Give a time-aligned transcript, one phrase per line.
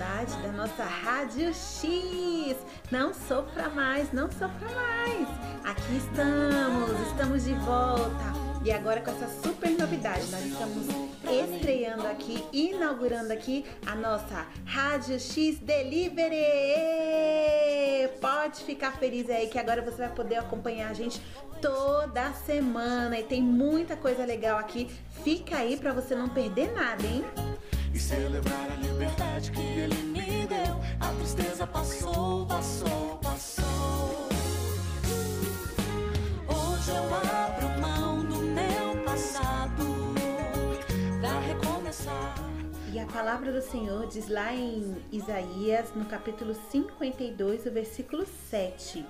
[0.00, 2.56] saudade da nossa Rádio X.
[2.90, 5.28] Não sofra mais, não sofra mais.
[5.62, 8.40] Aqui estamos, estamos de volta.
[8.64, 10.86] E agora com essa super novidade, nós estamos
[11.24, 16.38] estreando aqui, inaugurando aqui a nossa Rádio X Delivery.
[18.20, 21.20] Pode ficar feliz aí que agora você vai poder acompanhar a gente
[21.60, 24.90] toda semana e tem muita coisa legal aqui.
[25.22, 27.22] Fica aí para você não perder nada, hein?
[27.92, 30.80] E celebrar a liberdade que ele me deu.
[31.00, 34.28] A tristeza passou, passou, passou.
[36.48, 39.84] Hoje eu abro mão do meu passado
[41.20, 42.34] pra recomeçar.
[42.92, 49.04] E a palavra do Senhor diz lá em Isaías, no capítulo 52, o versículo 7.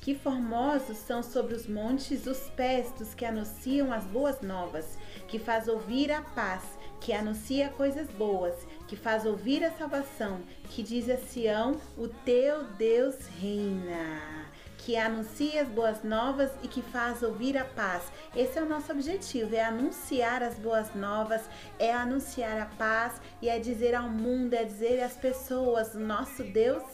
[0.00, 4.96] Que formosos são sobre os montes os pés dos que anunciam as boas novas,
[5.26, 6.62] que faz ouvir a paz,
[7.00, 8.54] que anuncia coisas boas,
[8.86, 14.46] que faz ouvir a salvação, que diz a Sião: O teu Deus reina.
[14.78, 18.04] Que anuncia as boas novas e que faz ouvir a paz.
[18.36, 21.42] Esse é o nosso objetivo: é anunciar as boas novas,
[21.78, 26.84] é anunciar a paz e é dizer ao mundo, é dizer às pessoas: Nosso Deus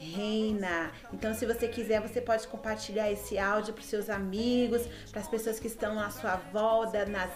[0.00, 0.90] reina.
[1.12, 5.60] Então, se você quiser, você pode compartilhar esse áudio para seus amigos, para as pessoas
[5.60, 7.30] que estão à sua volta, nas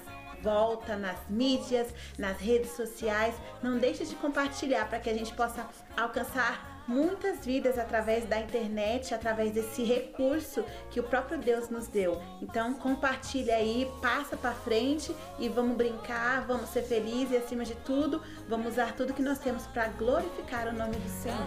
[0.45, 3.35] volta nas mídias, nas redes sociais.
[3.63, 9.15] Não deixe de compartilhar para que a gente possa alcançar muitas vidas através da internet,
[9.15, 12.21] através desse recurso que o próprio Deus nos deu.
[12.43, 17.75] Então compartilha aí, passa para frente e vamos brincar, vamos ser felizes e acima de
[17.77, 21.39] tudo, vamos usar tudo que nós temos para glorificar o nome do Senhor.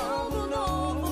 [0.00, 1.05] Algo novo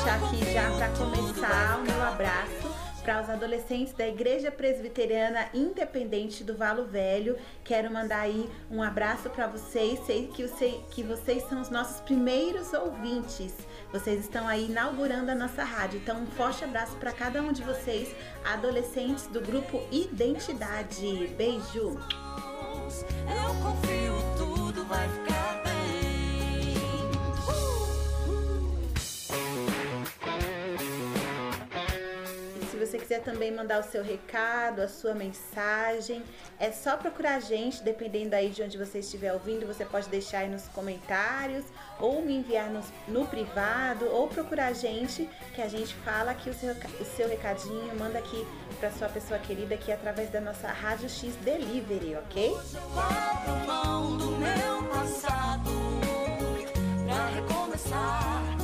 [0.00, 2.70] deixar aqui já para começar o meu abraço
[3.02, 7.36] para os adolescentes da Igreja Presbiteriana Independente do Valo Velho.
[7.62, 10.00] Quero mandar aí um abraço para vocês.
[10.06, 13.54] Sei que, você, que vocês são os nossos primeiros ouvintes.
[13.92, 16.00] Vocês estão aí inaugurando a nossa rádio.
[16.02, 18.14] Então, um forte abraço para cada um de vocês,
[18.44, 21.26] adolescentes do grupo Identidade.
[21.36, 21.98] Beijo!
[23.28, 25.39] Eu confio, tudo vai ficar
[32.90, 36.24] você quiser também mandar o seu recado, a sua mensagem,
[36.58, 40.38] é só procurar a gente, dependendo aí de onde você estiver ouvindo, você pode deixar
[40.38, 41.64] aí nos comentários,
[42.00, 46.50] ou me enviar no, no privado, ou procurar a gente, que a gente fala aqui
[46.50, 48.44] o seu, o seu recadinho, manda aqui
[48.80, 52.50] para sua pessoa querida aqui através da nossa Rádio X Delivery, ok?
[52.50, 55.70] Hoje eu abro mão do meu passado
[57.06, 58.59] pra recomeçar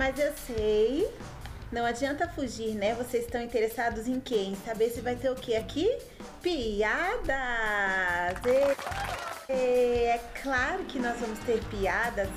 [0.00, 1.12] Mas eu sei,
[1.70, 2.94] não adianta fugir, né?
[2.94, 4.36] Vocês estão interessados em quê?
[4.36, 5.94] Em saber se vai ter o que aqui?
[6.40, 7.28] Piadas!
[8.46, 12.30] E- e- É claro que nós vamos ter piadas.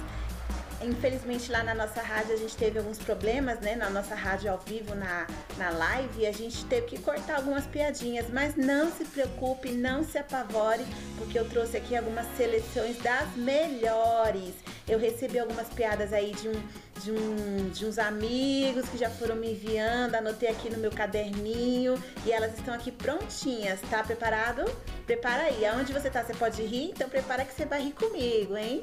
[0.82, 3.78] Infelizmente lá na nossa rádio a gente teve alguns problemas, né?
[3.78, 5.26] Na nossa rádio ao vivo, na,
[5.58, 8.26] na live, a gente teve que cortar algumas piadinhas.
[8.30, 10.84] Mas não se preocupe, não se apavore,
[11.18, 14.54] porque eu trouxe aqui algumas seleções das melhores.
[14.86, 16.62] Eu recebi algumas piadas aí de, um,
[17.02, 22.02] de, um, de uns amigos que já foram me enviando, anotei aqui no meu caderninho
[22.26, 24.64] e elas estão aqui prontinhas, tá preparado?
[25.06, 26.24] Prepara aí, aonde você tá?
[26.24, 26.92] Você pode rir?
[26.92, 28.82] Então prepara que você vai rir comigo, hein?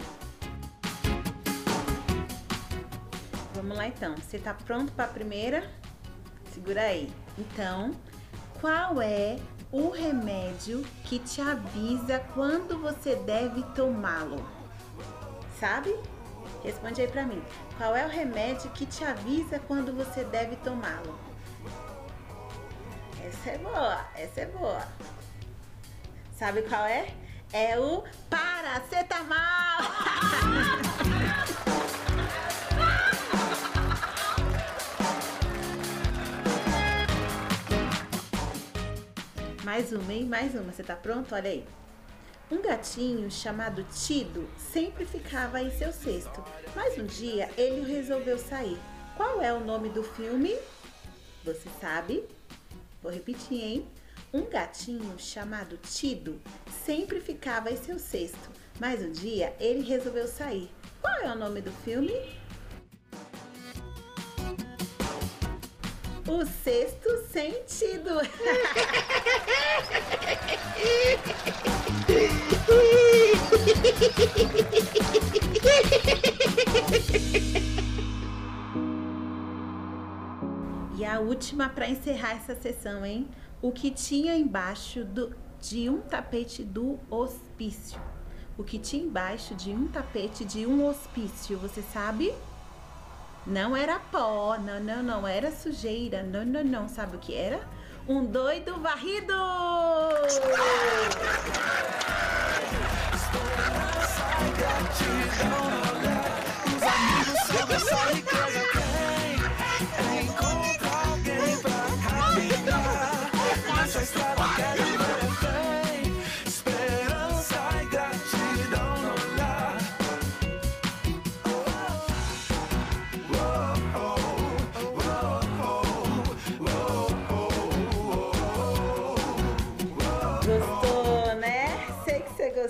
[3.54, 4.14] Vamos lá então.
[4.16, 5.70] Você tá pronto para a primeira?
[6.52, 7.12] Segura aí.
[7.38, 7.92] Então,
[8.60, 9.38] qual é
[9.70, 14.44] o remédio que te avisa quando você deve tomá-lo?
[15.58, 15.94] Sabe?
[16.62, 17.42] Responde aí pra mim.
[17.78, 21.18] Qual é o remédio que te avisa quando você deve tomá-lo?
[23.24, 24.82] Essa é boa, essa é boa.
[26.36, 27.08] Sabe qual é?
[27.52, 29.36] É o paracetamol.
[39.64, 40.26] Mais uma, hein?
[40.26, 40.72] Mais uma.
[40.72, 41.34] Você tá pronto?
[41.34, 41.64] Olha aí.
[42.50, 46.42] Um gatinho chamado Tido sempre ficava em seu cesto,
[46.74, 48.76] mas um dia ele resolveu sair.
[49.16, 50.56] Qual é o nome do filme?
[51.44, 52.24] Você sabe?
[53.00, 53.86] Vou repetir, hein?
[54.34, 56.40] Um gatinho chamado Tido
[56.84, 58.50] sempre ficava em seu cesto,
[58.80, 60.68] mas um dia ele resolveu sair.
[61.00, 62.12] Qual é o nome do filme?
[66.30, 68.20] O sexto sentido.
[80.96, 83.28] e a última para encerrar essa sessão, hein?
[83.60, 88.00] O que tinha embaixo do, de um tapete do hospício.
[88.56, 92.32] O que tinha embaixo de um tapete de um hospício, você sabe?
[93.50, 96.88] Não era pó, não, não, não, era sujeira, não, não, não.
[96.88, 97.60] Sabe o que era?
[98.06, 99.34] Um doido varrido!
[107.74, 108.39] Essa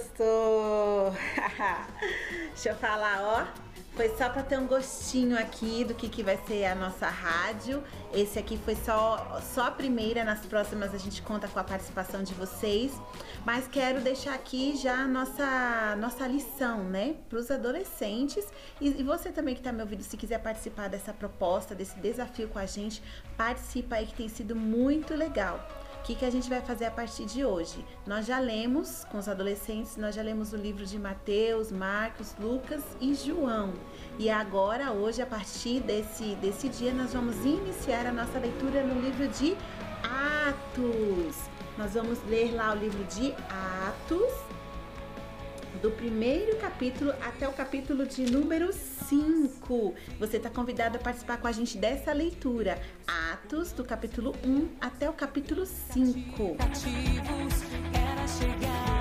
[0.00, 1.14] gostou.
[2.48, 3.70] Deixa eu falar, ó.
[3.94, 7.82] Foi só para ter um gostinho aqui do que, que vai ser a nossa rádio.
[8.14, 12.22] Esse aqui foi só, só a primeira, nas próximas a gente conta com a participação
[12.22, 12.92] de vocês.
[13.44, 18.46] Mas quero deixar aqui já a nossa, nossa lição, né, para os adolescentes.
[18.80, 22.48] E, e você também que está me ouvindo, se quiser participar dessa proposta, desse desafio
[22.48, 23.02] com a gente,
[23.36, 25.60] participa aí que tem sido muito legal.
[26.00, 27.84] O que, que a gente vai fazer a partir de hoje?
[28.06, 32.82] Nós já lemos com os adolescentes, nós já lemos o livro de Mateus, Marcos, Lucas
[33.02, 33.74] e João.
[34.18, 38.98] E agora, hoje, a partir desse, desse dia, nós vamos iniciar a nossa leitura no
[38.98, 39.54] livro de
[40.02, 41.36] Atos.
[41.76, 43.34] Nós vamos ler lá o livro de
[43.86, 44.32] Atos,
[45.80, 49.94] do primeiro capítulo até o capítulo de número 5.
[50.18, 52.80] Você está convidado a participar com a gente dessa leitura.
[53.32, 56.56] Atos, do capítulo 1 até o capítulo 5.
[56.58, 57.62] Ativos
[57.94, 58.99] era chegado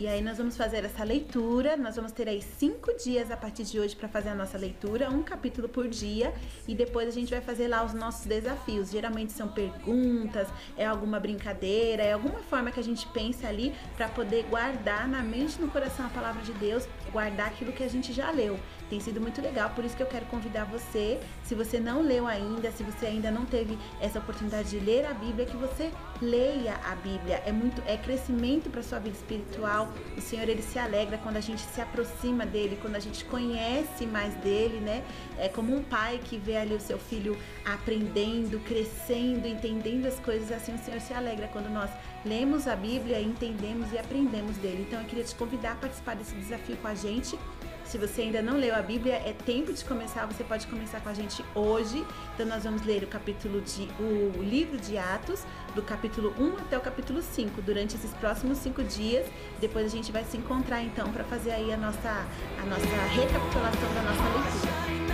[0.00, 1.76] E aí nós vamos fazer essa leitura.
[1.76, 5.10] Nós vamos ter aí cinco dias a partir de hoje para fazer a nossa leitura,
[5.10, 6.32] um capítulo por dia,
[6.68, 8.92] e depois a gente vai fazer lá os nossos desafios.
[8.92, 10.46] Geralmente são perguntas,
[10.76, 15.20] é alguma brincadeira, é alguma forma que a gente pensa ali para poder guardar na
[15.20, 18.56] mente no coração a palavra de Deus, guardar aquilo que a gente já leu.
[18.88, 22.26] Tem sido muito legal, por isso que eu quero convidar você, se você não leu
[22.26, 25.90] ainda, se você ainda não teve essa oportunidade de ler a Bíblia, que você
[26.22, 27.42] leia a Bíblia.
[27.44, 29.92] É muito é crescimento para sua vida espiritual.
[30.16, 34.06] O Senhor ele se alegra quando a gente se aproxima dele, quando a gente conhece
[34.06, 35.04] mais dele, né?
[35.38, 40.50] É como um pai que vê ali o seu filho aprendendo, crescendo, entendendo as coisas,
[40.50, 41.90] assim o Senhor se alegra quando nós
[42.24, 44.84] lemos a Bíblia, entendemos e aprendemos dele.
[44.86, 47.38] Então eu queria te convidar a participar desse desafio com a gente.
[47.88, 50.26] Se você ainda não leu a Bíblia, é tempo de começar.
[50.26, 52.06] Você pode começar com a gente hoje.
[52.34, 55.42] Então nós vamos ler o capítulo de o livro de Atos,
[55.74, 59.26] do capítulo 1 até o capítulo 5, durante esses próximos cinco dias.
[59.58, 62.26] Depois a gente vai se encontrar então para fazer aí a nossa
[62.60, 65.08] a nossa recapitulação da nossa leitura.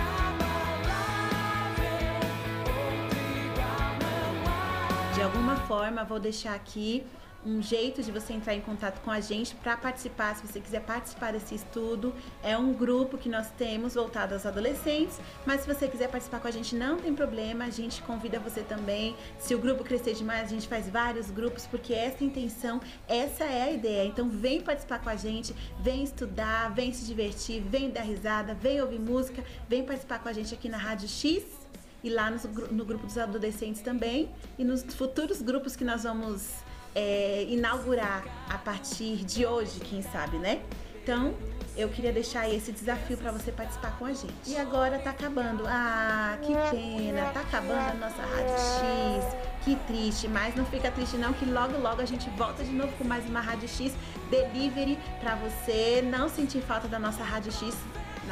[5.13, 7.05] De alguma forma, vou deixar aqui
[7.45, 10.81] um jeito de você entrar em contato com a gente para participar, se você quiser
[10.81, 12.13] participar desse estudo.
[12.41, 16.47] É um grupo que nós temos voltado aos adolescentes, mas se você quiser participar com
[16.47, 19.15] a gente, não tem problema, a gente convida você também.
[19.37, 23.61] Se o grupo crescer demais, a gente faz vários grupos, porque essa intenção, essa é
[23.61, 24.07] a ideia.
[24.07, 28.81] Então vem participar com a gente, vem estudar, vem se divertir, vem dar risada, vem
[28.81, 31.43] ouvir música, vem participar com a gente aqui na Rádio X
[32.03, 32.37] e lá no,
[32.71, 36.63] no grupo dos adolescentes também e nos futuros grupos que nós vamos
[36.95, 40.61] é, inaugurar a partir de hoje, quem sabe, né?
[41.03, 41.35] Então,
[41.77, 44.33] eu queria deixar esse desafio para você participar com a gente.
[44.47, 45.63] E agora tá acabando.
[45.67, 49.35] Ah, que pena, tá acabando a nossa Rádio X.
[49.63, 52.91] Que triste, mas não fica triste não que logo logo a gente volta de novo
[52.97, 53.93] com mais uma Rádio X
[54.29, 57.75] Delivery para você não sentir falta da nossa Rádio X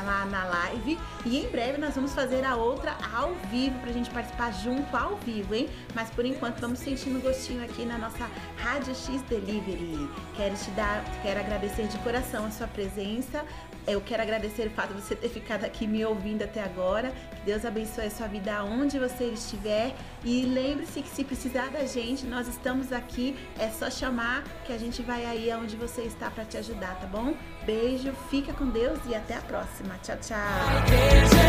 [0.01, 0.97] lá na live.
[1.25, 5.17] E em breve nós vamos fazer a outra ao vivo pra gente participar junto ao
[5.17, 5.69] vivo, hein?
[5.93, 10.09] Mas por enquanto vamos sentindo gostinho aqui na nossa Rádio X Delivery.
[10.35, 13.45] Quero te dar, quero agradecer de coração a sua presença.
[13.85, 17.11] Eu quero agradecer o fato de você ter ficado aqui me ouvindo até agora.
[17.35, 19.93] Que Deus abençoe a sua vida aonde você estiver.
[20.23, 23.35] E lembre-se que se precisar da gente, nós estamos aqui.
[23.59, 27.07] É só chamar que a gente vai aí aonde você está para te ajudar, tá
[27.07, 27.33] bom?
[27.65, 29.97] Beijo, fica com Deus e até a próxima.
[30.01, 31.42] Tchau, tchau.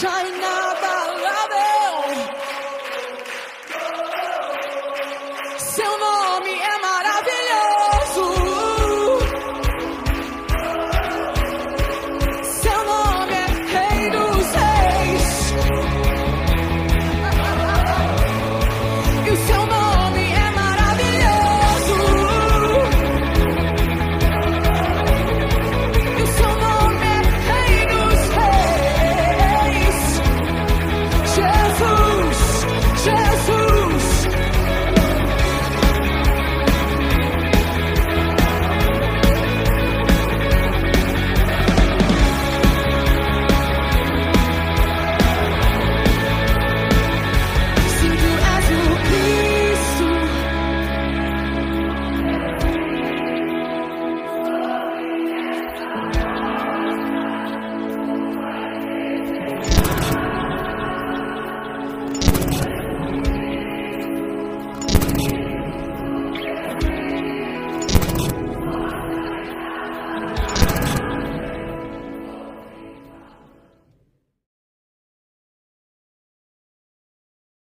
[0.00, 0.47] China.